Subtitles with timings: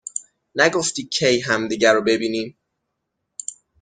[0.55, 2.57] نگفتی کی همدیگر رو ببینیم